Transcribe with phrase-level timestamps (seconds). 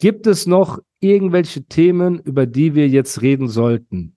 [0.00, 4.16] Gibt es noch irgendwelche Themen, über die wir jetzt reden sollten?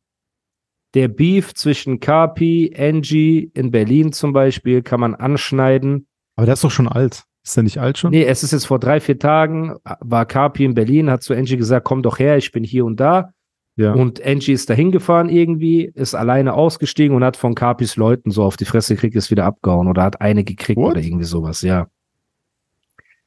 [0.93, 6.07] Der Beef zwischen Carpi, Angie in Berlin zum Beispiel kann man anschneiden.
[6.37, 7.25] Aber der ist doch schon alt.
[7.43, 8.11] Ist der nicht alt schon?
[8.11, 11.57] Nee, es ist jetzt vor drei, vier Tagen, war Carpi in Berlin, hat zu Angie
[11.57, 13.34] gesagt, komm doch her, ich bin hier und da.
[13.75, 13.91] Ja.
[13.91, 18.43] Und Angie ist dahin gefahren irgendwie, ist alleine ausgestiegen und hat von Carpis Leuten so
[18.43, 20.91] auf die Fresse gekriegt, ist wieder abgehauen oder hat eine gekriegt What?
[20.91, 21.87] oder irgendwie sowas, ja.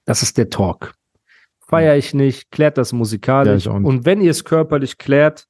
[0.06, 0.94] Das ist der Talk.
[1.68, 3.66] Feier ich nicht, klärt das Ja, musikalisch.
[3.66, 3.74] nicht.
[3.74, 5.46] und wenn ihr es körperlich klärt,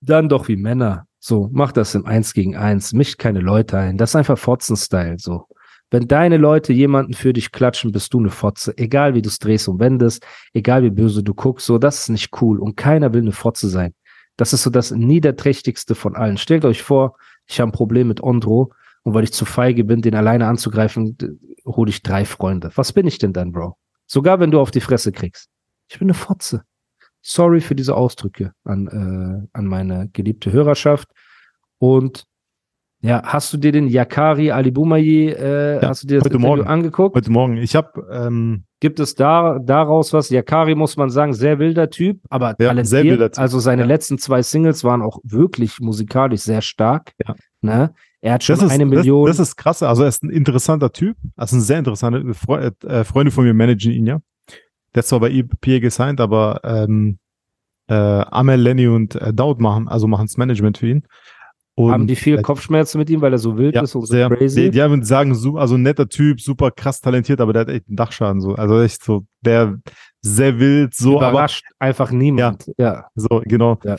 [0.00, 1.06] dann doch wie Männer.
[1.18, 3.98] So, macht das im Eins gegen Eins, mischt keine Leute ein.
[3.98, 5.46] Das ist einfach Fotzen-Style, so.
[5.90, 8.72] Wenn deine Leute jemanden für dich klatschen, bist du eine Fotze.
[8.78, 10.24] Egal wie du es drehst und wendest,
[10.54, 12.60] egal wie böse du guckst, so, das ist nicht cool.
[12.60, 13.92] Und keiner will eine Fotze sein.
[14.36, 16.38] Das ist so das Niederträchtigste von allen.
[16.38, 20.00] Stellt euch vor, ich habe ein Problem mit Ondro und weil ich zu feige bin,
[20.00, 21.18] den alleine anzugreifen,
[21.66, 22.70] hole ich drei Freunde.
[22.76, 23.76] Was bin ich denn dann, Bro?
[24.10, 25.48] Sogar wenn du auf die Fresse kriegst.
[25.88, 26.62] Ich bin eine Fotze.
[27.22, 31.08] Sorry für diese Ausdrücke an, äh, an meine geliebte Hörerschaft.
[31.78, 32.24] Und
[33.02, 36.34] ja, hast du dir den Yakari Ali Boumaier, äh, Ja, hast du dir das heute
[36.34, 36.68] Interview Morgen.
[36.68, 37.14] angeguckt?
[37.14, 37.56] Heute Morgen.
[37.58, 40.30] Ich habe ähm, Gibt es da daraus was?
[40.30, 42.86] Yakari muss man sagen, sehr wilder Typ, aber Ja, talentiert.
[42.86, 43.38] sehr wilder Typ.
[43.38, 43.88] Also seine Ja.
[43.88, 47.12] letzten zwei Singles waren auch wirklich musikalisch sehr stark.
[47.26, 47.34] Ja.
[47.60, 47.94] Ne?
[48.22, 49.26] Er hat schon das ist, eine Million.
[49.26, 49.82] Das, das ist krass.
[49.82, 51.16] Also er ist ein interessanter Typ.
[51.36, 54.20] Also ein sehr interessanter Fre äh, Freunde von mir managen ihn ja.
[54.94, 57.18] Der ist zwar bei EPA gesigned, aber ähm,
[57.88, 61.06] äh, Amel, Lenny und äh, Daud machen, also machen das Management für ihn.
[61.76, 64.02] Und haben die viel äh, Kopfschmerzen mit ihm, weil er so wild ja, ist und
[64.02, 64.64] so sehr, crazy?
[64.64, 67.96] Die, die haben sagen, also netter Typ, super krass talentiert, aber der hat echt einen
[67.96, 68.40] Dachschaden.
[68.40, 68.54] So.
[68.54, 69.78] Also echt so, der
[70.20, 72.70] sehr wild, so, aber Überrascht einfach niemand.
[72.76, 73.06] Ja.
[73.14, 73.78] So, genau.
[73.84, 73.96] Ja.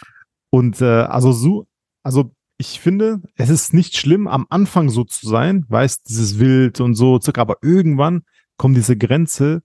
[0.51, 1.66] Und äh, also so,
[2.03, 6.79] also ich finde, es ist nicht schlimm, am Anfang so zu sein, weißt, dieses Wild
[6.79, 8.22] und so, aber irgendwann
[8.55, 9.63] kommt diese Grenze,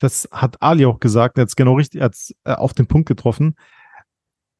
[0.00, 2.10] das hat Ali auch gesagt, er hat es genau richtig, er
[2.42, 3.54] äh, auf den Punkt getroffen,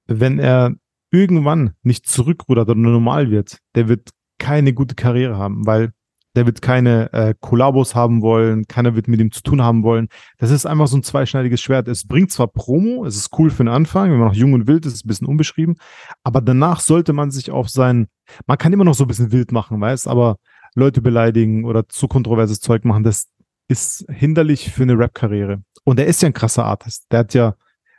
[0.06, 0.76] wenn er
[1.10, 5.92] irgendwann nicht zurückrudert oder normal wird, der wird keine gute Karriere haben, weil
[6.34, 10.08] der wird keine äh, Kollabos haben wollen, keiner wird mit ihm zu tun haben wollen.
[10.38, 11.88] Das ist einfach so ein zweischneidiges Schwert.
[11.88, 14.66] Es bringt zwar Promo, es ist cool für den Anfang, wenn man noch jung und
[14.66, 15.76] wild ist, ist ein bisschen unbeschrieben,
[16.22, 18.08] aber danach sollte man sich auf sein,
[18.46, 20.36] man kann immer noch so ein bisschen wild machen, weißt, aber
[20.74, 23.28] Leute beleidigen oder zu kontroverses Zeug machen, das
[23.68, 25.62] ist hinderlich für eine Rap-Karriere.
[25.84, 27.06] Und er ist ja ein krasser Artist.
[27.10, 27.54] Der hat ja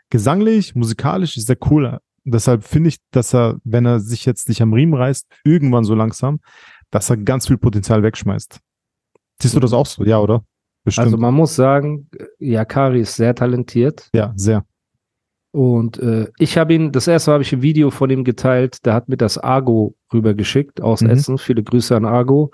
[0.10, 2.00] gesanglich, musikalisch ist er cool.
[2.24, 5.94] Deshalb finde ich, dass er, wenn er sich jetzt nicht am Riemen reißt, irgendwann so
[5.94, 6.40] langsam,
[6.92, 8.60] dass er ganz viel Potenzial wegschmeißt.
[9.42, 10.04] Siehst du das auch so?
[10.04, 10.44] Ja, oder?
[10.84, 11.06] Bestimmt.
[11.06, 12.10] Also man muss sagen,
[12.40, 14.10] Yakari ist sehr talentiert.
[14.14, 14.64] ja, sehr.
[15.52, 18.86] Und äh, ich habe ihn, das erste Mal habe ich ein Video von ihm geteilt,
[18.86, 21.10] der hat mir das Argo rübergeschickt aus Mhm.
[21.12, 21.38] Essen.
[21.38, 22.52] Viele Grüße an Argo.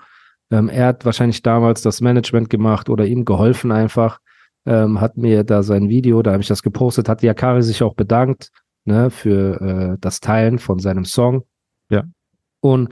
[0.52, 4.20] Ähm, er hat wahrscheinlich damals das Management gemacht oder ihm geholfen einfach.
[4.66, 7.94] Ähm, hat mir da sein Video, da habe ich das gepostet, hat Yakari sich auch
[7.94, 8.50] bedankt
[8.84, 11.42] ne, für äh, das Teilen von seinem Song.
[11.90, 12.04] Ja.
[12.60, 12.90] Und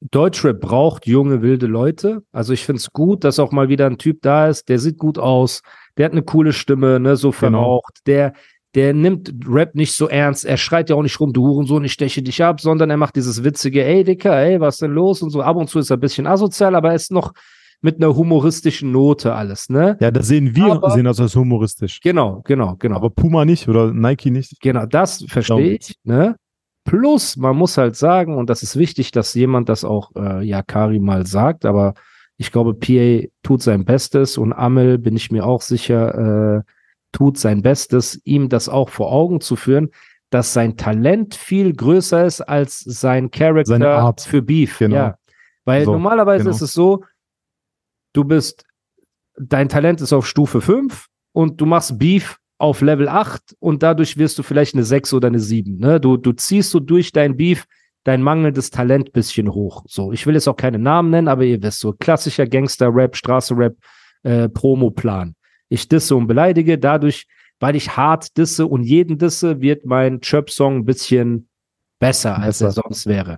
[0.00, 2.22] Deutschrap braucht junge, wilde Leute.
[2.32, 4.96] Also ich finde es gut, dass auch mal wieder ein Typ da ist, der sieht
[4.98, 5.62] gut aus,
[5.98, 7.38] der hat eine coole Stimme, ne, so Genau.
[7.38, 8.32] verraucht, der,
[8.74, 11.92] der nimmt Rap nicht so ernst, er schreit ja auch nicht rum, du Hurensohn, ich
[11.92, 15.30] steche dich ab, sondern er macht dieses witzige, ey Dicker, ey, was denn los und
[15.30, 15.42] so.
[15.42, 17.32] Ab und zu ist er ein bisschen asozial, aber er ist noch
[17.82, 19.96] mit einer humoristischen Note alles, ne?
[20.00, 22.00] Ja, da sehen wir, Aber- sehen das als humoristisch.
[22.00, 22.96] Genau, genau, genau.
[22.96, 24.60] Aber Puma nicht oder Nike nicht.
[24.60, 25.94] Genau, das verstehe ich.
[26.04, 26.36] Ne?
[26.84, 30.98] Plus, man muss halt sagen, und das ist wichtig, dass jemand das auch äh, Yakari
[30.98, 31.94] mal sagt, aber
[32.36, 36.62] ich glaube, PA tut sein Bestes und Amel, bin ich mir auch sicher, äh,
[37.12, 39.90] tut sein Bestes, ihm das auch vor Augen zu führen,
[40.30, 44.78] dass sein Talent viel größer ist als sein Charakter für Beef.
[44.78, 44.96] Genau.
[44.96, 45.18] Ja.
[45.64, 46.56] Weil So, normalerweise genau.
[46.56, 47.04] ist es so,
[48.12, 48.64] du bist,
[49.38, 54.16] dein Talent ist auf Stufe 5 und du machst Beef auf Level 8 und dadurch
[54.18, 55.78] wirst du vielleicht eine 6 oder eine 7.
[55.78, 56.00] Ne?
[56.00, 57.66] Du, du ziehst so durch dein Beef
[58.04, 59.84] dein mangelndes Talent bisschen hoch.
[59.86, 63.76] So, ich will jetzt auch keine Namen nennen, aber ihr wisst so, klassischer Gangster-Rap, Straße-Rap,
[64.22, 65.34] äh, Promo-Plan.
[65.68, 67.26] Ich disse und beleidige, dadurch,
[67.60, 71.48] weil ich hart disse und jeden disse, wird mein Chirp-Song ein bisschen
[71.98, 73.36] besser, als er sonst wäre.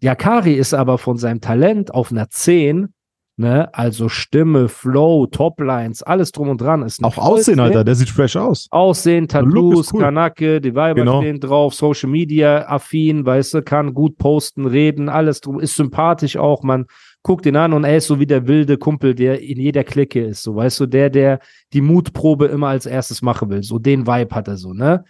[0.00, 2.92] Yakari ist aber von seinem Talent auf einer 10
[3.36, 3.68] Ne?
[3.74, 6.82] Also Stimme, Flow, Toplines, alles drum und dran.
[6.82, 7.58] Ist Auch Aussehen.
[7.58, 8.68] Alter, der sieht fresh aus.
[8.70, 10.02] Aussehen, Tattoos, cool.
[10.02, 11.20] Kanake, die Weiber Genau.
[11.20, 16.36] stehen drauf, Social Media affin, weißt du, kann gut posten, reden, alles drum, ist sympathisch
[16.36, 16.86] auch, man
[17.24, 20.22] guckt ihn an und er ist so wie der wilde Kumpel, der in jeder Clique
[20.24, 21.40] ist, so, weißt du, der, der
[21.72, 25.02] die Mutprobe immer als erstes machen will, so den Vibe hat er so, ne?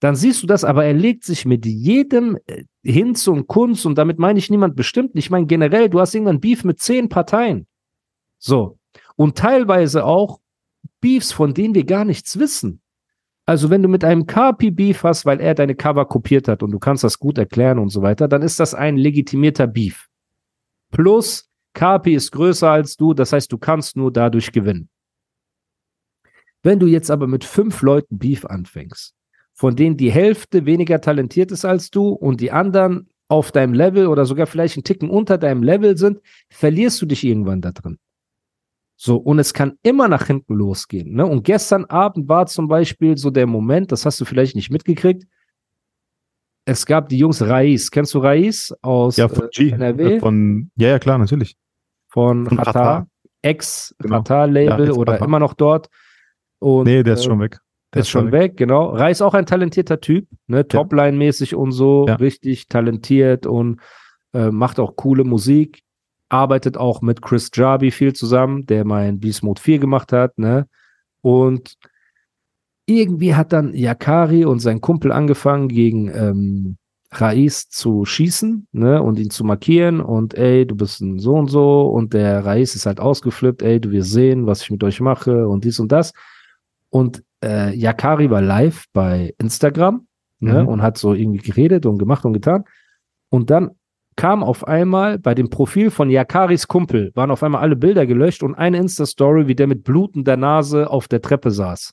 [0.00, 3.96] Dann siehst du das, aber er legt sich mit jedem äh, Hinz und Kunz und
[3.96, 7.66] damit meine ich niemand bestimmt, ich meine generell, du hast irgendwann Beef mit zehn Parteien.
[8.38, 8.78] So.
[9.16, 10.40] Und teilweise auch
[11.00, 12.82] Beefs, von denen wir gar nichts wissen.
[13.46, 16.70] Also wenn du mit einem Kapi Beef hast, weil er deine Cover kopiert hat und
[16.70, 20.08] du kannst das gut erklären und so weiter, dann ist das ein legitimierter Beef.
[20.90, 24.88] Plus, Kapi ist größer als du, das heißt, du kannst nur dadurch gewinnen.
[26.62, 29.14] Wenn du jetzt aber mit fünf Leuten Beef anfängst,
[29.54, 34.08] von denen die Hälfte weniger talentiert ist als du und die anderen auf deinem Level
[34.08, 36.20] oder sogar vielleicht einen Ticken unter deinem Level sind,
[36.50, 37.98] verlierst du dich irgendwann da drin.
[38.96, 41.14] So, und es kann immer nach hinten losgehen.
[41.14, 41.26] Ne?
[41.26, 45.24] Und gestern Abend war zum Beispiel so der Moment, das hast du vielleicht nicht mitgekriegt.
[46.66, 47.90] Es gab die Jungs Raiz.
[47.90, 49.70] Kennst du Raiz aus Ja, von äh, G.
[49.70, 50.14] NRW?
[50.16, 51.56] äh, Von, ja, ja, klar, natürlich.
[52.08, 53.06] von von.
[53.42, 54.84] Ex-Qatar-Label Genau.
[54.84, 55.28] Ja, oder Ex-Qatar.
[55.28, 55.88] immer noch dort.
[56.60, 57.58] Und, Nee, der ist äh, schon weg.
[57.94, 58.90] Der ist schon weg, genau.
[58.90, 60.66] Reis auch ein talentierter Typ, ne?
[60.66, 62.16] Topline-mäßig und so, Ja.
[62.16, 63.80] richtig talentiert und
[64.32, 65.82] äh, macht auch coole Musik.
[66.28, 70.66] Arbeitet auch mit Chris Jarby viel zusammen, der mein Beast Mode 4 gemacht hat, ne?
[71.20, 71.74] Und
[72.86, 76.76] irgendwie hat dann Yakari und sein Kumpel angefangen, gegen ähm,
[77.12, 79.00] Raiz zu schießen, ne?
[79.02, 82.74] Und ihn zu markieren und ey, du bist ein so und so und der Raiz
[82.74, 85.92] ist halt ausgeflippt, ey, du wirst sehen, was ich mit euch mache und dies und
[85.92, 86.12] das.
[86.90, 90.06] Und äh, Yakari war live bei Instagram
[90.40, 90.68] ne, Mhm.
[90.68, 92.64] und hat so irgendwie geredet und gemacht und getan.
[93.30, 93.72] Und dann
[94.16, 98.42] kam auf einmal bei dem Profil von Yakaris Kumpel, waren auf einmal alle Bilder gelöscht
[98.42, 101.92] und eine Insta-Story, wie der mit blutender Nase auf der Treppe saß.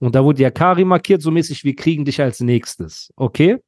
[0.00, 3.12] Und da wurde Yakari markiert, so mäßig, wir kriegen dich als nächstes.
[3.16, 3.58] Okay?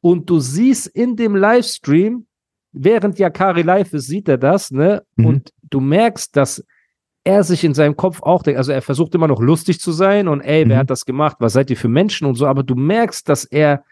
[0.00, 2.26] Und du siehst in dem Livestream,
[2.72, 5.02] während Yakari live ist, sieht er das, ne?
[5.16, 5.26] Mhm.
[5.26, 6.64] Und du merkst, dass
[7.28, 10.28] er sich in seinem Kopf auch denkt, also er versucht immer noch lustig zu sein
[10.28, 10.80] und ey, wer Mhm.
[10.80, 11.36] hat das gemacht?
[11.40, 13.84] Was seid ihr für Menschen und so, aber du merkst, dass er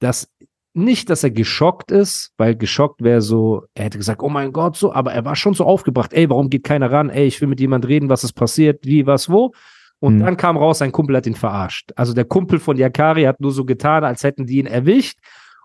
[0.00, 0.28] das
[0.74, 4.76] nicht, dass er geschockt ist, weil geschockt wäre so, er hätte gesagt, oh mein Gott,
[4.76, 7.10] so, aber er war schon so aufgebracht, ey, warum geht keiner ran?
[7.10, 9.52] Ey, ich will mit jemand reden, was ist passiert, wie, was, wo?
[10.00, 10.20] Und Mhm.
[10.24, 11.92] dann kam raus, sein Kumpel hat ihn verarscht.
[11.94, 15.18] Also der Kumpel von Yakari hat nur so getan, als hätten die ihn erwischt.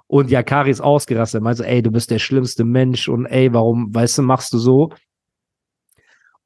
[0.08, 1.42] Und Yakari ist ausgerastet.
[1.42, 4.58] Er meinte, ey, du bist der schlimmste Mensch und ey, warum, weißt du, machst du
[4.60, 4.92] so?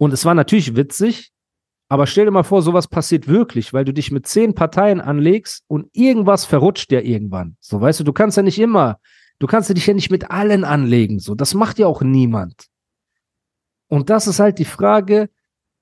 [0.02, 1.32] Und es war natürlich witzig,
[1.88, 5.64] aber stell dir mal vor, sowas passiert wirklich, weil du dich mit zehn Parteien anlegst
[5.68, 7.56] und irgendwas verrutscht ja irgendwann.
[7.60, 8.98] So, weißt du, du kannst ja nicht immer,
[9.38, 11.20] du kannst ja dich ja nicht mit allen anlegen.
[11.20, 12.66] So, das macht ja auch niemand.
[13.90, 15.30] Und das ist halt die Frage,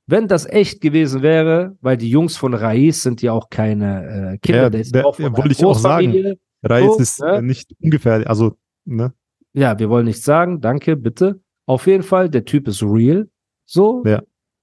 [0.06, 4.38] wenn das echt gewesen wäre, weil die Jungs von Raiz sind ja auch keine äh,
[4.40, 6.36] Kinder, Ja, der ist der- auch von wollte ich auch sagen.
[6.62, 7.42] Reis So, ist ne?
[7.42, 8.28] nicht ungefährlich.
[8.28, 9.14] Also, ne?
[9.54, 11.40] Ja, wir wollen nichts sagen, danke, bitte.
[11.66, 13.30] Auf jeden Fall, der Typ ist real,
[13.72, 14.04] so.
[14.06, 14.22] Ja.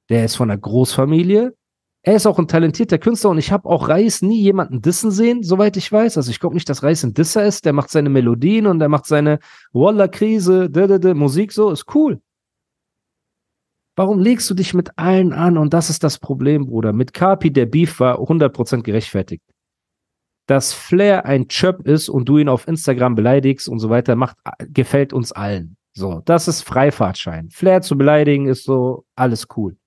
[0.09, 1.55] Der ist von einer Großfamilie.
[2.03, 5.43] Er ist auch ein talentierter Künstler und ich habe auch Reis nie jemanden dissen sehen,
[5.43, 6.17] soweit ich weiß.
[6.17, 7.65] Also ich glaube nicht, dass Reis ein Disser ist.
[7.65, 9.41] Der macht seine Melodien und der macht seine
[9.73, 10.71] Walla-Krise,
[11.15, 12.21] Musik so, ist cool.
[13.97, 15.59] Warum legst du dich mit allen an?
[15.59, 16.93] Und das ist das Problem, Bruder.
[16.93, 19.43] Mit Kapi, der Beef war 100% gerechtfertigt.
[20.47, 24.37] Dass Flair ein Chöp ist und du ihn auf Instagram beleidigst und so weiter, macht,
[24.69, 25.77] gefällt uns allen.
[25.97, 27.49] So, das ist Freifahrtschein.
[27.49, 29.79] Flair zu beleidigen ist so, alles cool.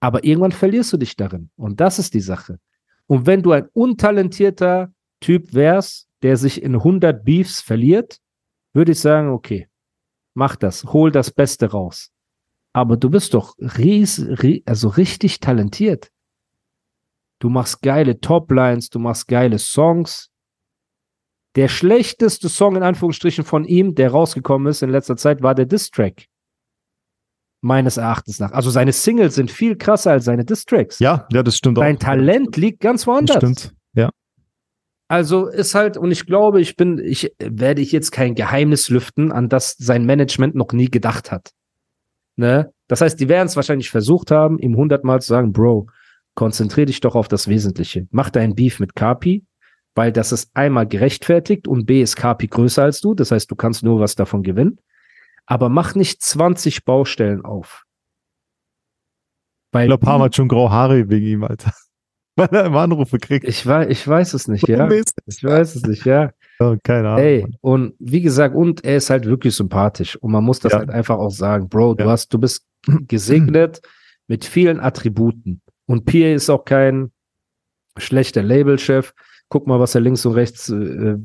[0.00, 1.50] Aber irgendwann verlierst du dich darin.
[1.56, 2.58] Und das ist die Sache.
[3.06, 8.18] Und wenn du ein untalentierter Typ wärst, der sich in 100 Beefs verliert,
[8.72, 9.68] würde ich sagen, okay,
[10.34, 12.10] mach das, hol das Beste raus.
[12.72, 16.10] Aber du bist doch ries, ri- also richtig talentiert.
[17.40, 20.30] Du machst geile Toplines, du machst geile Songs.
[21.56, 25.66] Der schlechteste Song in Anführungsstrichen von ihm, der rausgekommen ist in letzter Zeit, war der
[25.66, 26.26] Diss-Track.
[27.62, 28.52] Meines Erachtens nach.
[28.52, 30.98] Also seine Singles sind viel krasser als seine Diss-Tracks.
[30.98, 32.00] Ja, ja, das stimmt Sein auch.
[32.00, 33.36] Talent liegt ganz Das woanders.
[33.38, 33.74] stimmt.
[33.94, 34.10] Ja.
[35.08, 39.32] Also ist halt, und ich glaube, ich bin, ich werde ich jetzt kein Geheimnis lüften,
[39.32, 41.52] an das sein Management noch nie gedacht hat.
[42.36, 42.70] Ne?
[42.86, 45.88] Das heißt, die werden es wahrscheinlich versucht haben, ihm hundertmal zu sagen, Bro,
[46.34, 48.06] konzentrier dich doch auf das Wesentliche.
[48.10, 49.44] Mach deinen Beef mit Kapi,
[49.96, 53.14] weil das ist einmal gerechtfertigt und B ist Kapi größer als du.
[53.14, 54.78] Das heißt, du kannst nur was davon gewinnen.
[55.46, 57.84] Aber mach nicht 20 Baustellen auf.
[59.72, 61.72] Weil Ich glaube, Palmer hat schon graue Haare wegen ihm, Alter.
[62.36, 63.46] Weil er immer Anrufe kriegt.
[63.48, 64.88] ich, weiß, ich weiß es nicht, ja.
[65.24, 66.30] Ich weiß es nicht, ja.
[66.60, 67.24] Ja, keine Ahnung.
[67.24, 70.16] Ey, und wie gesagt, und er ist halt wirklich sympathisch.
[70.16, 70.78] Und man muss das Ja.
[70.80, 72.10] halt einfach auch sagen, Bro, du Ja.
[72.10, 72.66] hast, du bist
[73.08, 73.80] gesegnet
[74.28, 75.62] mit vielen Attributen.
[75.86, 77.10] Und Pierre ist auch kein
[77.96, 79.14] schlechter Labelchef.
[79.48, 81.16] Guck mal, was er links und rechts äh,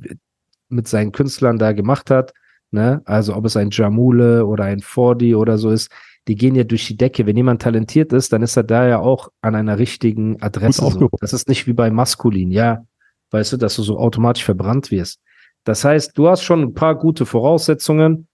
[0.69, 2.33] mit seinen Künstlern da gemacht hat.
[2.71, 3.01] Ne?
[3.05, 5.91] Also ob es ein Jamule oder ein Fordi oder so ist,
[6.27, 7.25] die gehen ja durch die Decke.
[7.25, 10.89] Wenn jemand talentiert ist, dann ist er da ja auch an einer richtigen Adresse.
[10.89, 11.09] So.
[11.19, 12.85] Das ist nicht wie bei Maskulin, ja.
[13.31, 15.19] Weißt du, dass du so automatisch verbrannt wirst.
[15.63, 18.27] Das heißt, du hast schon ein paar gute Voraussetzungen.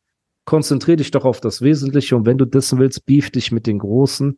[0.46, 3.80] Konzentrier dich doch auf das Wesentliche und wenn du dissen willst, beef dich mit den
[3.80, 4.38] Großen.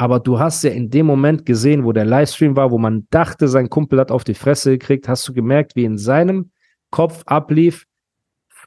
[0.00, 3.48] Aber du hast ja in dem Moment gesehen, wo der Livestream war, wo man dachte,
[3.48, 6.52] sein Kumpel hat auf die Fresse gekriegt, hast du gemerkt, wie in seinem
[6.90, 7.84] Kopf ablief,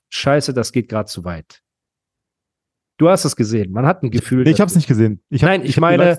[0.09, 1.61] scheiße, das geht gerade zu weit.
[2.97, 3.71] Du hast es gesehen.
[3.71, 4.43] Man hat ein Gefühl.
[4.43, 5.23] Nee, ich habe es nicht gesehen.
[5.29, 6.15] Ich hab, Nein, ich die meine.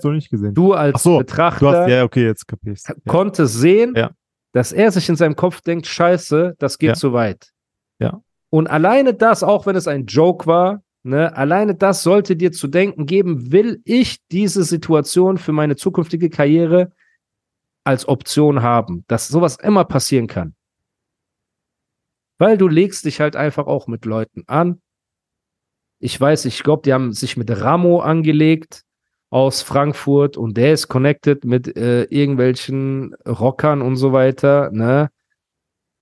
[0.53, 2.89] Du als so, Betrachter Du hast, ja, okay, jetzt kapierst.
[2.89, 2.95] Ja.
[3.07, 4.11] konnte sehen, Ja.
[4.51, 6.93] dass er sich in seinem Kopf denkt, scheiße, das geht Ja.
[6.95, 7.51] zu weit.
[7.99, 8.19] Ja.
[8.49, 12.67] Und alleine das, auch wenn es ein Joke war, ne, alleine das sollte dir zu
[12.67, 16.91] denken geben, will ich diese Situation für meine zukünftige Karriere
[17.83, 20.55] als Option haben, dass sowas immer passieren kann.
[22.37, 24.81] Weil du legst dich halt einfach auch mit Leuten an.
[25.99, 28.83] Ich weiß, ich glaube, die haben sich mit Ramo angelegt
[29.29, 35.09] aus Frankfurt und der ist connected mit äh, irgendwelchen Rockern und so weiter, ne?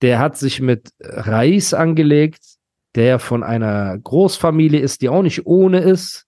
[0.02, 2.53] Der hat sich mit Reis angelegt,
[2.94, 6.26] der von einer Großfamilie ist, die auch nicht ohne ist,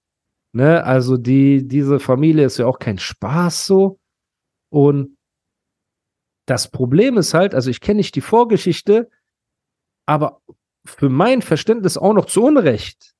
[0.52, 0.84] ne?
[0.84, 3.98] Also die, diese Familie ist ja auch kein Spaß so.
[4.70, 5.16] Und
[6.46, 9.08] das Problem ist halt, also ich kenne nicht die Vorgeschichte,
[10.06, 10.40] aber
[10.84, 13.12] für mein Verständnis auch noch zu Unrecht.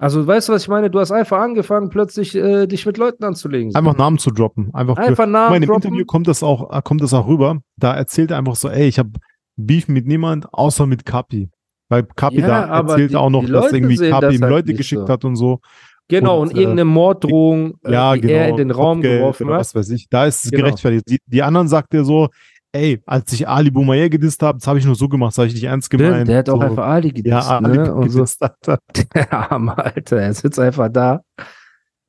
[0.00, 0.90] Also, weißt du, was ich meine?
[0.90, 3.74] Du hast einfach angefangen, plötzlich äh, dich mit Leuten anzulegen.
[3.74, 4.72] Einfach Namen zu droppen.
[4.72, 5.88] Einfach, Einfach Namen mal, in dem droppen.
[5.88, 7.60] Interview kommt das auch, kommt das auch rüber.
[7.76, 9.10] Da erzählt er einfach so, ey, ich habe
[9.56, 11.50] Beef mit niemand, außer mit Kapi.
[11.88, 14.74] Weil Kapi Ja, da erzählt die- auch noch, dass irgendwie Kapi das ihm halt Leute
[14.74, 15.08] geschickt so.
[15.12, 15.60] hat und so.
[16.08, 18.32] Genau, und, und, äh, irgendeine Morddrohung, äh, Ja, die genau.
[18.34, 19.60] er in den Raum Kopfgeld geworfen oder hat.
[19.60, 20.08] Was weiß ich.
[20.08, 20.64] Da ist es Genau.
[20.64, 21.04] gerechtfertigt.
[21.08, 22.28] Die, die anderen sagt er so,
[22.72, 25.48] ey, als ich Ali Boumaier gedisst habe, das habe ich nur so gemacht, das habe
[25.48, 26.14] ich nicht ernst gemeint.
[26.14, 26.66] Stimmt, der hat auch so.
[26.68, 27.94] einfach Ali gedisst, ja, Ali ne?
[27.94, 28.24] Und so.
[28.40, 28.78] Alter.
[29.14, 31.20] Der arme Alter, er sitzt einfach da.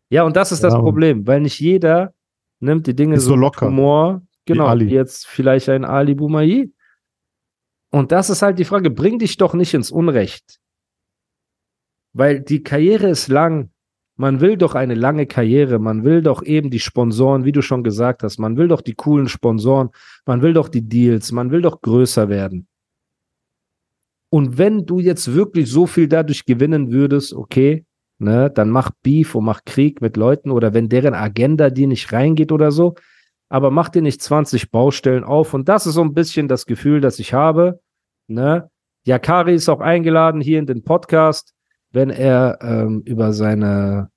[0.09, 2.13] Ja, und das ist das Ja, und- Problem, weil nicht jeder
[2.61, 3.67] nimmt die Dinge so so locker.
[3.67, 4.87] Humor, genau, Ali.
[4.87, 6.65] wie jetzt vielleicht ein Ali Boumaier.
[7.91, 10.59] Und das ist halt die Frage, bring dich doch nicht ins Unrecht.
[12.13, 13.71] Weil die Karriere ist lang.
[14.15, 15.79] Man will doch eine lange Karriere.
[15.79, 18.37] Man will doch eben die Sponsoren, wie du schon gesagt hast.
[18.37, 19.89] Man will doch die coolen Sponsoren.
[20.25, 21.31] Man will doch die Deals.
[21.31, 22.67] Man will doch größer werden.
[24.29, 27.85] Und wenn du jetzt wirklich so viel dadurch gewinnen würdest, okay,
[28.19, 32.11] ne, dann mach Beef und mach Krieg mit Leuten oder wenn deren Agenda dir nicht
[32.11, 32.95] reingeht oder so,
[33.49, 35.53] aber mach dir nicht 20 Baustellen auf.
[35.53, 37.81] Und das ist so ein bisschen das Gefühl, das ich habe.
[38.27, 38.69] Ne?
[39.03, 41.53] Yakari ist auch eingeladen hier in den Podcast,
[41.91, 44.11] wenn er ähm, über seine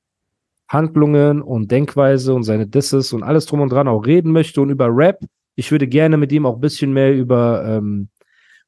[0.68, 4.70] Handlungen und Denkweise und seine Disses und alles drum und dran auch reden möchte und
[4.70, 5.20] über Rap.
[5.54, 8.08] Ich würde gerne mit ihm auch ein bisschen mehr über ähm,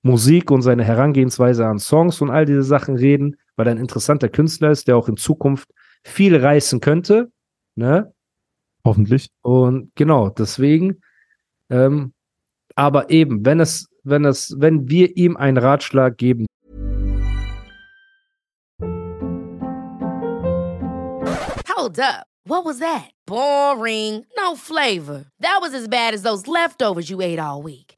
[0.02, 4.28] Musik und seine Herangehensweise an Songs und all diese Sachen reden, weil er ein interessanter
[4.28, 5.70] Künstler ist, der auch in Zukunft
[6.02, 7.30] viel reißen könnte.
[7.74, 8.13] Ne?
[8.84, 9.28] Hoffentlich.
[9.42, 11.00] Und genau, deswegen,
[11.70, 12.12] ähm,
[12.76, 16.46] aber eben, wenn es, wenn es, wenn wir ihm einen Ratschlag geben
[21.84, 22.26] Hold up.
[22.46, 23.10] What was that?
[23.26, 24.24] Boring.
[24.38, 25.26] No flavor.
[25.40, 27.83] That was as bad as those leftovers you ate all week.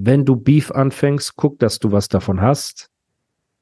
[0.00, 2.88] wenn du Beef anfängst, guck, dass du was davon hast.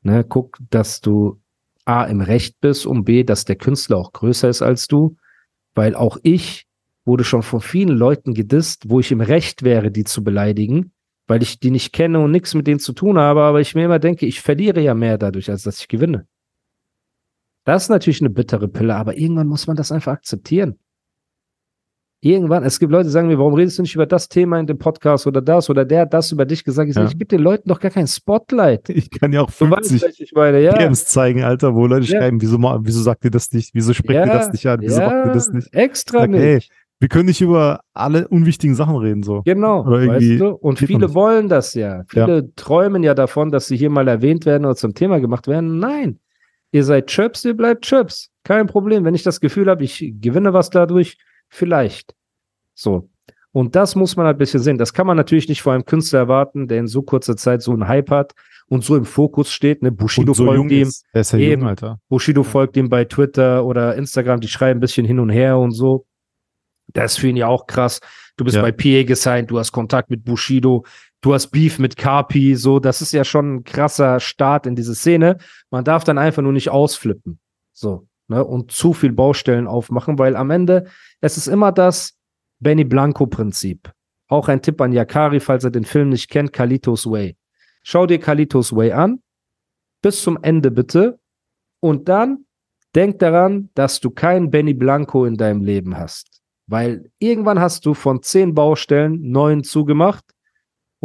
[0.02, 1.40] Ne, guck, dass du
[1.86, 5.16] A im Recht bist und B, dass der Künstler auch größer ist als du.
[5.74, 6.66] Weil auch ich
[7.06, 10.92] wurde schon von vielen Leuten gedisst, wo ich im Recht wäre, die zu beleidigen.
[11.26, 13.86] weil ich die nicht kenne und nichts mit denen zu tun habe, aber ich mir
[13.86, 16.26] immer denke, ich verliere ja mehr dadurch, als dass ich gewinne.
[17.64, 20.78] Das ist natürlich eine bittere Pille, aber irgendwann muss man das einfach akzeptieren.
[22.22, 24.66] Irgendwann, es gibt Leute, die sagen mir, warum redest du nicht über das Thema in
[24.66, 26.88] dem Podcast oder das oder der hat das über dich gesagt?
[26.88, 27.10] Ich, sage, Ja.
[27.12, 28.88] ich gebe den Leuten doch gar kein Spotlight.
[28.88, 30.72] Ich kann ja auch Du weißt, 50 was ich meine, ja.
[30.76, 32.18] DMs zeigen, Alter, wo Leute Ja.
[32.20, 33.70] schreiben, wieso, wieso sagt ihr das nicht?
[33.74, 34.80] Wieso spricht ihr das nicht an?
[34.80, 35.72] Wieso ja, macht ihr das nicht?
[35.74, 36.40] Extra Sag, nicht.
[36.42, 36.60] ey,
[36.98, 39.42] Wir können nicht über alle unwichtigen Sachen reden, so.
[39.44, 40.48] Genau, weißt du?
[40.48, 42.02] Und viele wollen das ja.
[42.08, 45.78] Viele träumen ja davon, dass sie hier mal erwähnt werden oder zum Thema gemacht werden.
[45.78, 46.18] Nein,
[46.72, 48.30] ihr seid Chirps, ihr bleibt Chirps.
[48.44, 49.04] Kein Problem.
[49.04, 52.14] Wenn ich das Gefühl habe, ich gewinne was dadurch, vielleicht.
[52.74, 53.08] So.
[53.52, 54.76] Und das muss man halt ein bisschen sehen.
[54.78, 57.72] Das kann man natürlich nicht vor einem Künstler erwarten, der in so kurzer Zeit so
[57.72, 58.34] einen Hype hat
[58.68, 59.82] und so im Fokus steht.
[59.82, 59.90] Ne?
[59.92, 60.88] Bushido so folgt ihm.
[60.88, 61.06] ist.
[61.14, 61.66] Ja Eben.
[61.66, 61.96] jung.
[62.08, 65.70] Bushido folgt ihm bei Twitter oder Instagram, die schreiben ein bisschen hin und her und
[65.72, 66.04] so.
[66.92, 68.00] Das ist für ihn ja auch krass.
[68.36, 68.62] Du bist Ja.
[68.62, 70.84] bei PA gesigned, du hast Kontakt mit Bushido,
[71.22, 74.94] du hast Beef mit Kapi, so, das ist ja schon ein krasser Start in diese
[74.94, 75.38] Szene.
[75.70, 77.38] Man darf dann einfach nur nicht ausflippen.
[77.72, 80.86] So, ne, und zu viel Baustellen aufmachen, weil am Ende,
[81.20, 82.18] es ist immer das
[82.60, 83.92] Benny Blanco-Prinzip.
[84.28, 87.36] Auch ein Tipp an Yakari, falls er den Film nicht kennt, Kalitos Way.
[87.82, 89.22] Schau dir Kalitos Way an,
[90.02, 91.18] bis zum Ende bitte,
[91.80, 92.46] und dann
[92.94, 96.42] denk daran, dass du keinen Benny Blanco in deinem Leben hast.
[96.66, 100.24] Weil irgendwann hast du von zehn Baustellen neun zugemacht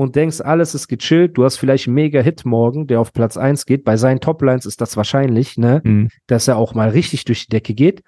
[0.02, 1.38] und denkst, alles ist gechillt.
[1.38, 3.84] Du hast vielleicht einen Mega-Hit morgen, der auf Platz eins geht.
[3.84, 5.82] Bei seinen Toplines ist das wahrscheinlich, ne?
[5.84, 6.10] Mhm.
[6.26, 8.02] Dass er auch mal richtig durch die Decke geht.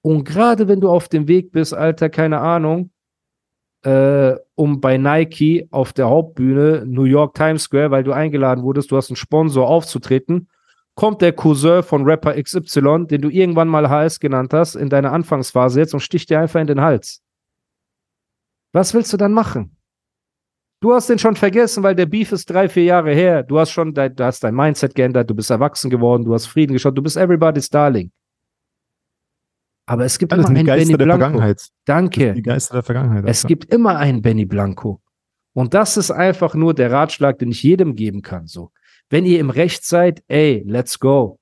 [0.00, 2.92] Und gerade wenn du auf dem Weg bist, Alter, keine Ahnung,
[3.84, 8.90] äh, um bei Nike auf der Hauptbühne New York Times Square, weil du eingeladen wurdest,
[8.90, 10.48] du hast einen Sponsor aufzutreten,
[10.94, 15.12] kommt der Cousin von Rapper XY, den du irgendwann mal HS genannt hast, in deiner
[15.12, 17.22] Anfangsphase jetzt und sticht dir einfach in den Hals.
[18.72, 19.77] Was willst du dann machen?
[20.80, 23.42] Du hast den schon vergessen, weil der Beef ist drei, vier Jahre her.
[23.42, 26.46] Du hast schon dein, du hast dein Mindset geändert, du bist erwachsen geworden, du hast
[26.46, 28.12] Frieden geschaut, du bist everybody's darling.
[29.86, 31.20] Aber es gibt Das immer einen Geister Benny der Blanco.
[31.24, 31.68] Vergangenheit.
[31.84, 32.34] Danke.
[32.34, 33.24] Die Geister der Vergangenheit.
[33.26, 33.48] Es Alter.
[33.48, 35.00] gibt immer einen Benny Blanco.
[35.54, 38.46] Und das ist einfach nur der Ratschlag, den ich jedem geben kann.
[38.46, 38.70] So,
[39.10, 41.40] wenn ihr im Recht seid, ey, let's go.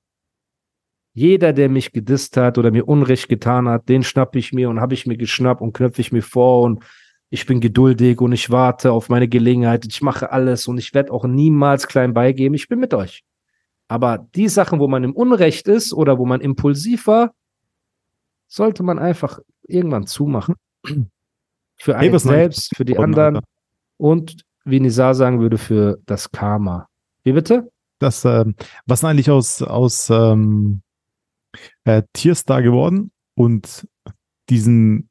[1.13, 4.79] Jeder, der mich gedisst hat oder mir Unrecht getan hat, den schnapp ich mir und
[4.79, 6.83] habe ich mir geschnappt und knöpfe ich mir vor und
[7.29, 9.85] ich bin geduldig und ich warte auf meine Gelegenheit.
[9.85, 12.55] Ich mache alles und ich werde auch niemals klein beigeben.
[12.55, 13.23] Ich bin mit euch.
[13.89, 17.33] Aber die Sachen, wo man im Unrecht ist oder wo man impulsiv war,
[18.47, 20.55] sollte man einfach irgendwann zumachen.
[21.79, 23.39] Für Hey, einen denn selbst, für die anderen
[23.97, 26.87] und, wie Nizar sagen würde, für das Karma.
[27.23, 27.71] Wie bitte?
[27.99, 28.55] Das, ähm,
[28.87, 30.81] was ist eigentlich aus, aus ähm,
[31.83, 33.87] äh, Tierstar geworden und
[34.49, 35.09] diesen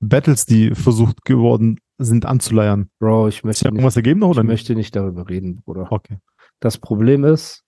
[0.00, 2.90] Battles, die versucht geworden sind anzuleiern?
[2.98, 5.88] Bro, ich möchte, nicht, irgendwas ergeben noch ich möchte nicht darüber reden, Bruder.
[5.90, 6.18] Okay.
[6.60, 7.64] Das Problem ist,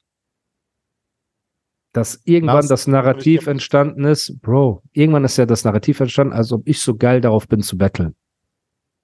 [1.92, 6.52] dass irgendwann Lars, das Narrativ entstanden ist, Bro, irgendwann ist ja das Narrativ entstanden, als
[6.52, 8.14] ob ich so geil darauf bin zu battlen.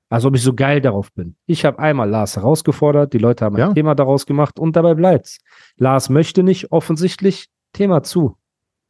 [0.08, 1.34] Als ob ich so geil darauf bin.
[1.46, 3.68] Ich habe einmal Lars herausgefordert, die Leute haben Ja.
[3.68, 5.38] ein Thema daraus gemacht und dabei bleibt's.
[5.76, 8.36] Lars möchte nicht, offensichtlich, Thema zu.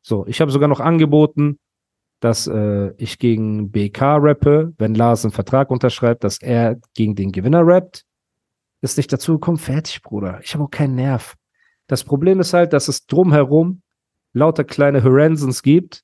[0.03, 1.59] So, ich habe sogar noch angeboten,
[2.27, 7.31] dass äh, ich gegen BK rappe, wenn Lars einen Vertrag unterschreibt, dass er gegen den
[7.31, 8.05] Gewinner rappt.
[8.81, 10.41] Ist nicht dazu gekommen, fertig, Bruder.
[10.43, 11.37] Ich habe auch keinen Nerv.
[11.87, 13.81] Das Problem ist halt, dass es drumherum
[14.33, 16.03] lauter kleine Horensens gibt,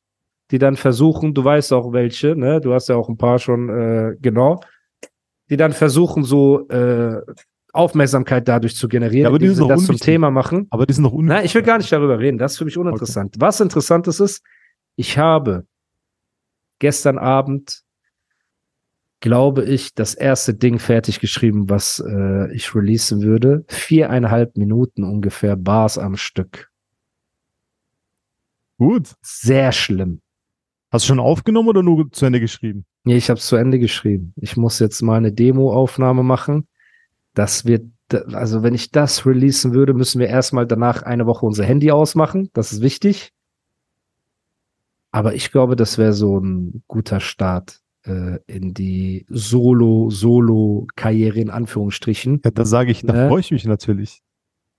[0.53, 2.61] die dann versuchen, du weißt auch welche, ne?
[2.61, 4.61] Du hast ja auch ein paar schon, äh, genau,
[5.51, 7.21] die dann versuchen, so äh,
[7.73, 9.97] Aufmerksamkeit dadurch zu generieren, Ja, aber die indem sind das zum.
[9.97, 10.69] Thema machen.
[10.71, 12.39] Aber die sind noch un Nein, ich will gar nicht darüber reden.
[12.39, 13.35] Das ist für mich uninteressant.
[13.41, 14.45] Was interessant ist, ist,
[14.95, 15.67] ich habe
[16.83, 17.85] gestern Abend,
[19.21, 23.64] glaube ich, das erste Ding fertig geschrieben, was äh, ich releasen würde.
[23.68, 26.71] Viereinhalb Minuten ungefähr Bars am Stück.
[28.79, 29.12] Gut.
[29.23, 30.23] Sehr schlimm.
[30.90, 32.85] Hast du schon aufgenommen oder nur zu Ende geschrieben?
[33.05, 34.35] Nee, ich habe es zu Ende geschrieben.
[34.37, 36.66] Ich muss jetzt mal eine Demo-Aufnahme machen.
[37.33, 41.64] Das wird, also wenn ich das releasen würde, müssen wir erstmal danach eine Woche unser
[41.64, 42.51] Handy ausmachen.
[42.55, 43.33] Das ist wichtig.
[45.12, 52.40] Aber ich glaube, das wäre so ein guter Start äh, in die Solo-Solo-Karriere in Anführungsstrichen.
[52.44, 53.29] Ja, da sage ich, da Ne?
[53.29, 54.22] freue ich mich natürlich.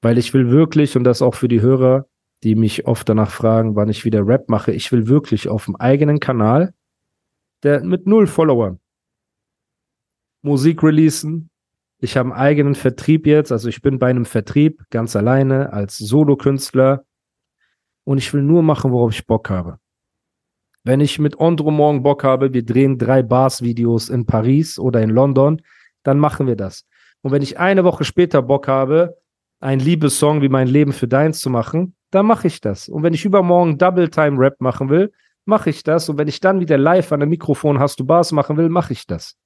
[0.02, 2.08] Weil ich will wirklich, und das auch für die Hörer,
[2.44, 5.76] die mich oft danach fragen, wann ich wieder Rap mache, ich will wirklich auf dem
[5.78, 6.74] eigenen Kanal,
[7.62, 8.80] der mit null Followern,
[10.42, 11.50] Musik releasen.
[12.00, 15.98] Ich habe einen eigenen Vertrieb jetzt, also ich bin bei einem Vertrieb ganz alleine als
[16.00, 17.06] Solokünstler
[18.04, 19.80] und ich will nur machen, worauf ich Bock habe.
[20.84, 25.10] Wenn ich mit Andro morgen Bock habe, wir drehen drei Bars-Videos in Paris oder in
[25.10, 25.62] London,
[26.04, 26.86] dann machen wir das.
[27.22, 29.18] Und wenn ich eine Woche später Bock habe,
[29.62, 32.90] einen Liebessong wie mein Leben für deins zu machen, dann mache ich das.
[32.90, 35.14] Und wenn ich übermorgen Double Time Rap machen will,
[35.46, 36.10] mache ich das.
[36.10, 38.92] Und wenn ich dann wieder live an dem Mikrofon Hast du Bars machen will, mache
[38.92, 39.38] ich das.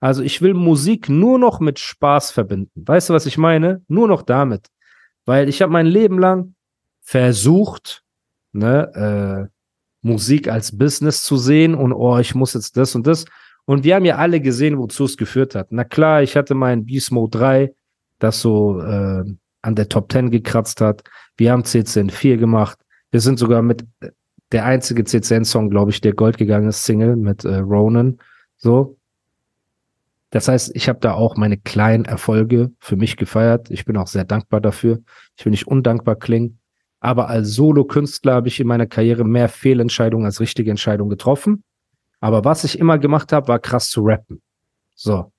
[0.00, 2.82] Also ich will Musik nur noch mit Spaß verbinden.
[2.86, 3.82] Weißt du, was ich meine?
[3.86, 4.66] Nur noch damit.
[5.26, 6.56] Weil ich habe mein Leben lang
[7.02, 8.02] versucht,
[8.50, 9.61] ne, äh,
[10.02, 13.24] Musik als Business zu sehen und oh, ich muss jetzt das und das.
[13.64, 15.68] Und wir haben ja alle gesehen, wozu es geführt hat.
[15.70, 17.74] Na klar, ich hatte mein Beast Mode 3,
[18.18, 19.24] das so äh,
[19.62, 21.02] an der Top 10 gekratzt hat.
[21.36, 22.78] Wir haben CCN 4 gemacht.
[23.12, 23.86] Wir sind sogar mit
[24.50, 28.18] der einzige CCN-Song, glaube ich, der Gold gegangen ist, Single mit äh, Ronan.
[28.56, 28.98] So.
[30.30, 33.70] Das heißt, ich habe da auch meine kleinen Erfolge für mich gefeiert.
[33.70, 35.00] Ich bin auch sehr dankbar dafür.
[35.36, 36.58] Ich will nicht undankbar klingen.
[37.04, 41.64] Aber als Solo-Künstler habe ich in meiner Karriere mehr Fehlentscheidungen als richtige Entscheidungen getroffen.
[42.20, 44.40] Aber was ich immer gemacht habe, war krass zu rappen.
[44.94, 45.32] So.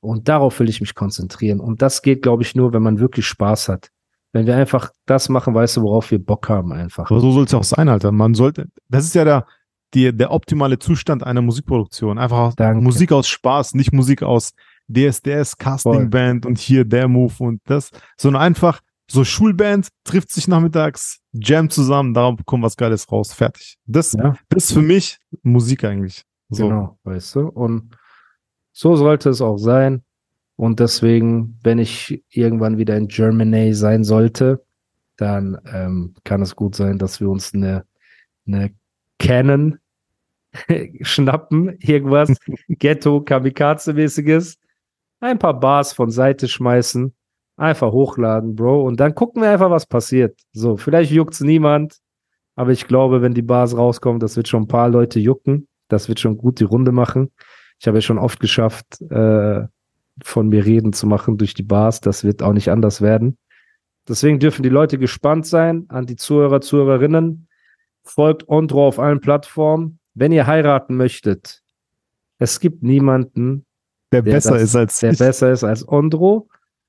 [0.00, 1.60] Und darauf will ich mich konzentrieren.
[1.60, 3.90] Und das geht, glaube ich, nur, wenn man wirklich Spaß hat.
[4.32, 7.10] Wenn wir einfach das machen, weißt du, worauf wir Bock haben einfach.
[7.10, 8.10] Aber so soll es auch sein, Alter.
[8.10, 9.46] Man sollte, das ist ja der,
[9.92, 12.18] die, der optimale Zustand einer Musikproduktion.
[12.18, 12.82] Einfach Danke.
[12.82, 14.54] Musik aus Spaß, nicht Musik aus
[14.88, 21.20] DSDS, Castingband und hier der Move und das, sondern einfach so Schulband trifft sich nachmittags,
[21.32, 23.76] jam zusammen, darum kommt was Geiles raus, fertig.
[23.86, 24.34] Das, Ja.
[24.48, 26.24] das ist für mich Musik eigentlich.
[26.48, 26.68] So.
[26.68, 27.48] Genau, weißt du?
[27.48, 27.96] Und
[28.72, 30.02] so sollte es auch sein.
[30.56, 34.64] Und deswegen, wenn ich irgendwann wieder in Germany sein sollte,
[35.16, 37.84] dann ähm, kann es gut sein, dass wir uns eine,
[38.46, 38.72] eine
[39.18, 39.78] Canon
[41.02, 42.36] schnappen, irgendwas
[42.68, 44.56] Ghetto Kamikaze-mäßiges,
[45.20, 47.14] ein paar Bars von Seite schmeißen,
[47.56, 50.38] einfach hochladen, Bro, und dann gucken wir einfach, was passiert.
[50.52, 51.98] So, vielleicht juckt's niemand,
[52.56, 55.68] aber ich glaube, wenn die Bars rauskommen, das wird schon ein paar Leute jucken.
[55.88, 57.30] Das wird schon gut die Runde machen.
[57.78, 59.62] Ich habe ja schon oft geschafft, äh,
[60.22, 62.00] von mir reden zu machen durch die Bars.
[62.00, 63.36] Das wird auch nicht anders werden.
[64.08, 67.48] Deswegen dürfen die Leute gespannt sein an die Zuhörer, Zuhörerinnen.
[68.02, 69.98] Folgt Ondro auf allen Plattformen.
[70.14, 71.62] Wenn ihr heiraten möchtet,
[72.38, 73.64] es gibt niemanden,
[74.12, 75.18] Der, Der besser das- ist als der ich.
[75.18, 76.48] besser ist als Ondro.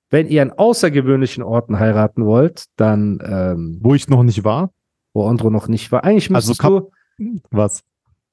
[0.10, 4.72] Wenn ihr an außergewöhnlichen Orten heiraten wollt, dann, ähm, Wo ich noch nicht war.
[5.14, 6.04] wo Ondro noch nicht war.
[6.04, 7.82] Eigentlich Also müsstest Kap- du, Was?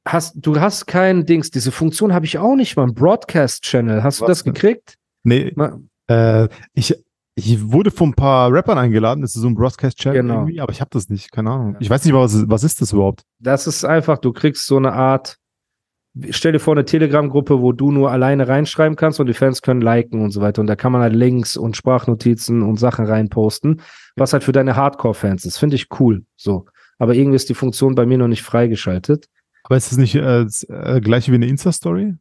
[0.07, 4.03] hast, du hast kein Dings, diese Funktion habe ich auch nicht mal, ein Broadcast-Channel.
[4.03, 4.53] Hast du Was das denn?
[4.53, 4.97] gekriegt?
[5.25, 6.95] Nee, Ma- äh, ich,
[7.37, 9.23] ich wurde von ein paar Rappern eingeladen.
[9.23, 10.35] Das ist so ein Broadcast-Channel Genau.
[10.41, 11.31] irgendwie, aber ich habe das nicht.
[11.33, 11.77] Keine Ahnung.
[11.81, 13.23] Ich weiß nicht mal, was, was ist das überhaupt?
[13.39, 15.39] Das ist einfach, du kriegst so eine Art,
[16.31, 19.81] stell dir vor, eine Telegram-Gruppe, wo du nur alleine reinschreiben kannst und die Fans können
[19.81, 20.61] liken und so weiter.
[20.61, 23.81] Und da kann man halt Links und Sprachnotizen und Sachen reinposten,
[24.17, 25.59] was halt für deine Hardcore-Fans ist.
[25.59, 26.25] Finde ich cool.
[26.37, 26.67] So.
[26.99, 29.27] Aber irgendwie ist die Funktion bei mir noch nicht freigeschaltet.
[29.65, 32.15] Aber ist es nicht äh, das, äh, gleich wie eine Insta-Story?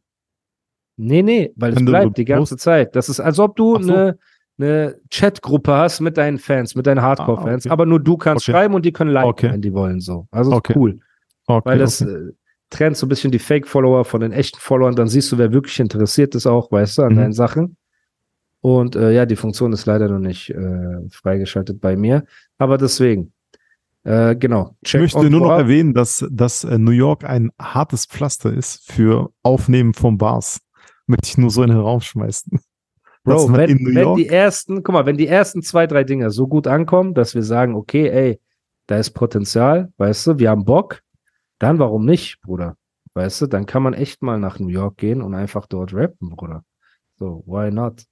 [0.96, 2.94] Nee, nee, weil es Wenn so bleibt die ganze Zeit.
[2.96, 3.92] Das ist, als ob du so.
[3.92, 4.18] eine,
[4.58, 7.72] eine Chatgruppe hast mit deinen Fans, mit deinen Hardcore-Fans, Ah, okay.
[7.72, 8.52] aber nur du kannst Okay.
[8.56, 9.50] schreiben und die können liken, Okay.
[9.52, 10.00] wenn die wollen.
[10.00, 10.26] So.
[10.30, 11.00] Also ist cool.
[11.46, 12.04] Okay, Weil das
[12.72, 15.78] trennt so ein bisschen die Fake-Follower von den echten Followern, dann siehst du, wer wirklich
[15.78, 17.16] interessiert ist auch, weißt du, an Mhm.
[17.16, 17.76] deinen Sachen.
[18.60, 22.24] Und äh, ja, die Funktion ist leider noch nicht äh, freigeschaltet bei mir.
[22.58, 23.32] Aber deswegen,
[24.04, 24.76] äh, genau.
[24.80, 29.30] Ich möchte nur noch erwähnen, dass, dass äh, New York ein hartes Pflaster ist für
[29.42, 30.60] Aufnehmen von Bars.
[31.06, 32.60] Möchte ich nur so in den Raum schmeißen.
[33.24, 36.66] Bro, wenn, wenn die ersten, guck mal, wenn die ersten zwei, drei Dinger so gut
[36.66, 38.40] ankommen, dass wir sagen, okay, ey,
[38.86, 41.02] da ist Potenzial, weißt du, wir haben Bock,
[41.62, 42.76] dann warum nicht, Bruder?
[43.14, 46.30] Weißt du, dann kann man echt mal nach New York gehen und einfach dort rappen,
[46.30, 46.64] Bruder.
[47.16, 48.04] So, why not?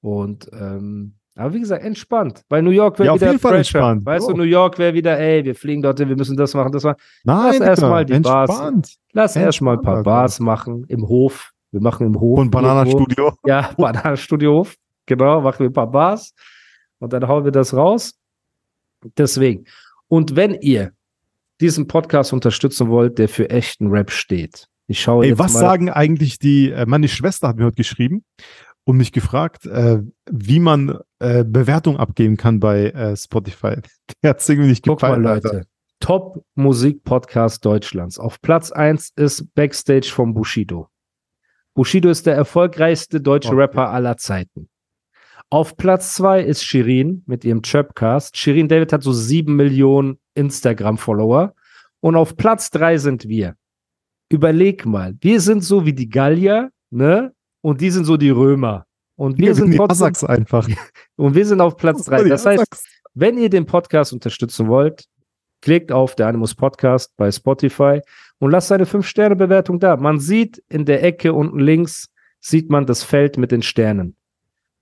[0.00, 2.42] Und, ähm, aber wie gesagt, entspannt.
[2.48, 3.80] Weil New York wäre Ja, auf wieder jeden Fall Pressure.
[3.80, 4.32] entspannt, Weißt Bro.
[4.34, 6.96] du, New York wäre wieder, ey, wir fliegen dorthin, wir müssen das machen, das machen.
[7.24, 8.96] nein, lass erst Digga, mal die Bars- entspannt.
[9.12, 10.02] Lass erstmal ein paar.
[10.02, 11.50] Bars machen im Hof.
[11.72, 12.38] Wir machen im Hof.
[12.38, 13.04] Und Banana irgendwo.
[13.04, 13.32] Studio.
[13.44, 14.76] Ja, Bananenstudiohof.
[15.06, 16.32] Genau, machen wir ein paar Bars
[17.00, 18.14] und dann hauen wir das raus.
[19.18, 19.64] Deswegen.
[20.08, 20.92] Und wenn ihr
[21.60, 25.60] diesen Podcast unterstützen wollt, der für echten Rap steht, ich schaue Ey, jetzt was mal.
[25.60, 28.24] sagen eigentlich die, äh, meine Schwester hat mir heute geschrieben
[28.84, 33.76] und mich gefragt, äh, wie man äh, Bewertung abgeben kann bei äh, Spotify.
[34.22, 35.26] Der hat es irgendwie nicht Guck mal, gefallen.
[35.26, 35.52] Alter.
[35.54, 35.66] Leute.
[35.98, 38.18] Top Musik Podcast Deutschlands.
[38.18, 40.88] Auf Platz 1 ist Backstage vom Bushido.
[41.74, 43.60] Bushido ist der erfolgreichste deutsche Okay.
[43.60, 44.68] Rapper aller Zeiten.
[45.50, 48.36] Auf Platz 2 ist Shirin mit ihrem Trapcast.
[48.36, 51.54] Shirin David hat so 7 Millionen Instagram-Follower.
[52.00, 53.56] Und auf Platz 3 sind wir.
[54.28, 57.32] Überleg mal, wir sind so wie die Gallier, ne?
[57.60, 58.86] Und die sind so die Römer.
[59.16, 60.68] Und wir Wir sind sind trotzdem, Asaks einfach.
[61.16, 62.24] und wir sind auf Platz 3.
[62.24, 62.66] Die Das heißt,
[63.14, 65.06] wenn ihr den Podcast unterstützen wollt,
[65.62, 68.00] klickt auf der Animus Podcast bei Spotify
[68.38, 69.96] und lasst eine 5-Sterne-Bewertung da.
[69.96, 72.08] Man sieht in der Ecke unten links,
[72.40, 74.16] sieht man das Feld mit den Sternen.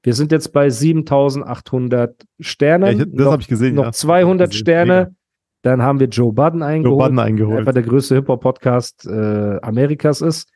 [0.02, 2.98] Wir sind jetzt bei 7800 Sternen.
[2.98, 3.74] Ja, ich, das habe ich gesehen.
[3.76, 3.92] noch ja.
[3.92, 4.60] 200 gesehen.
[4.60, 4.94] Sterne.
[4.94, 5.16] Mega.
[5.64, 6.92] Dann haben wir Joe Budden eingeholt.
[6.92, 7.58] Joe Budden eingeholt.
[7.60, 10.50] Einfach der größte Hip-Hop-Podcast äh, Amerikas ist.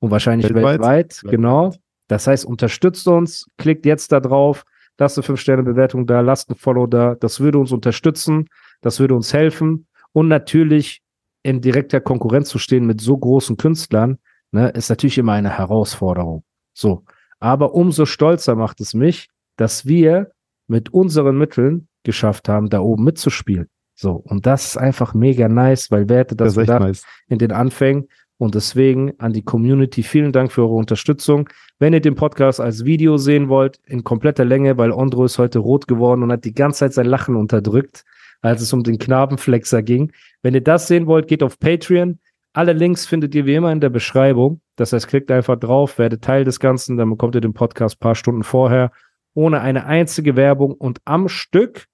[0.00, 0.80] Und wahrscheinlich Weltweit.
[0.80, 1.20] weltweit.
[1.30, 1.72] Genau.
[2.08, 4.64] Das heißt, unterstützt uns, klickt jetzt da drauf,
[4.98, 7.14] lasst eine 5-Sterne-Bewertung da, lasst ein Follow da.
[7.14, 8.48] Das würde uns unterstützen,
[8.80, 9.86] das würde uns helfen.
[10.12, 11.00] Und natürlich
[11.44, 14.18] in direkter Konkurrenz zu stehen mit so großen Künstlern,
[14.50, 16.42] ne, ist natürlich immer eine Herausforderung.
[16.74, 17.04] So.
[17.38, 20.32] Aber umso stolzer macht es mich, dass wir
[20.66, 23.68] mit unseren Mitteln geschafft haben, da oben mitzuspielen.
[24.00, 24.12] So.
[24.12, 27.04] Und das ist einfach mega nice, weil wer hätte das Das gedacht nice.
[27.28, 28.08] in den Anfängen?
[28.38, 31.50] Und deswegen an die Community vielen Dank für eure Unterstützung.
[31.78, 35.58] Wenn ihr den Podcast als Video sehen wollt, in kompletter Länge, weil Ondro ist heute
[35.58, 38.06] rot geworden und hat die ganze Zeit sein Lachen unterdrückt,
[38.40, 40.12] als es um den Knabenflexer ging.
[40.40, 42.18] Wenn ihr das sehen wollt, geht auf Patreon.
[42.54, 44.62] Alle Links findet ihr wie immer in der Beschreibung.
[44.76, 48.00] Das heißt, klickt einfach drauf, werdet Teil des Ganzen, dann bekommt ihr den Podcast ein
[48.00, 48.92] paar Stunden vorher,
[49.34, 51.89] ohne eine einzige Werbung und am Stück.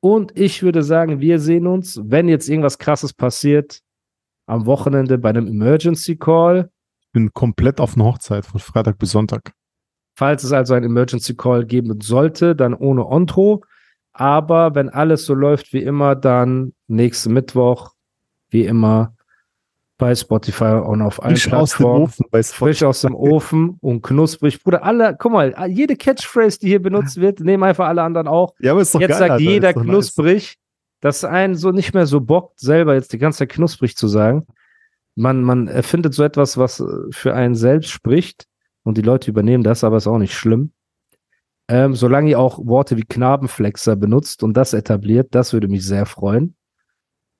[0.00, 3.80] Und ich würde sagen, wir sehen uns, wenn jetzt irgendwas Krasses passiert,
[4.46, 6.70] am Wochenende bei einem Emergency Call.
[7.00, 9.52] Ich bin komplett auf einer Hochzeit von Freitag bis Sonntag.
[10.16, 13.64] Falls es also ein Emergency Call geben sollte, dann ohne Ontro.
[14.12, 17.92] Aber wenn alles so läuft wie immer, dann nächsten Mittwoch,
[18.50, 19.14] wie immer,
[19.98, 22.02] bei Spotify und auf allen Frisch aus dem Plattformen.
[22.04, 24.62] Ofen bei Frisch aus dem Ofen und knusprig.
[24.62, 28.54] Bruder, alle, guck mal, jede Catchphrase, die hier benutzt wird, nehmen einfach alle anderen auch.
[28.60, 29.42] Ja, aber ist doch Jetzt geil, sagt Alter.
[29.42, 29.90] jeder doch nice.
[29.90, 30.56] knusprig,
[31.00, 34.46] dass einen so nicht mehr so bockt, selber jetzt die ganze Zeit knusprig zu sagen.
[35.16, 38.46] Man, man erfindet so etwas, was äh, für einen selbst spricht
[38.84, 40.72] und die Leute übernehmen das, aber ist auch nicht schlimm.
[41.68, 46.06] Ähm, solange ihr auch Worte wie Knabenflexer benutzt und das etabliert, das würde mich sehr
[46.06, 46.54] freuen.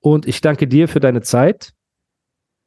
[0.00, 1.72] Und ich danke dir für deine Zeit,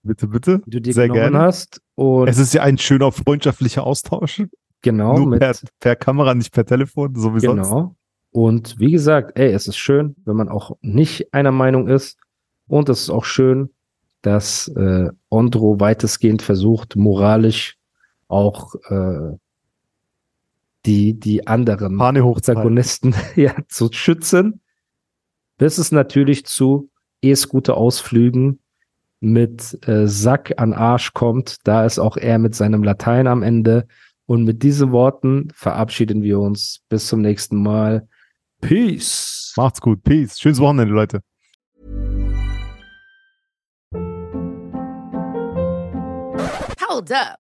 [0.04, 0.62] Bitte, bitte.
[0.66, 1.46] die du dir Sehr genommen gerne.
[1.46, 1.82] hast.
[1.96, 4.44] Und Es ist ja ein schöner freundschaftlicher Austausch.
[4.82, 7.70] genau, Nur per, per Kamera, nicht per Telefon, so wie sonst.
[7.70, 7.96] Genau.
[8.32, 12.18] Und wie gesagt, ey, es ist schön, wenn man auch nicht einer Meinung ist.
[12.68, 13.70] Und es ist auch schön,
[14.22, 17.78] dass äh, Ondro weitestgehend versucht, moralisch
[18.28, 19.38] auch äh,
[20.86, 21.98] die, die anderen.
[21.98, 24.62] Protagonisten ja, zu schützen.
[25.58, 26.90] Bis es natürlich zu
[27.22, 28.60] E-Scooter-Ausflügen
[29.22, 31.58] mit äh, Sack an Arsch kommt.
[31.64, 33.88] Da ist auch er mit seinem Latein am Ende.
[34.26, 36.82] Und mit diesen Worten verabschieden wir uns.
[36.90, 38.08] Bis zum nächsten Mal.
[38.62, 39.54] Peace.
[39.56, 40.04] Macht's gut.
[40.04, 40.40] Peace.
[40.40, 41.22] Schönes Wochenende, Leute.
[46.88, 47.41] Hold up.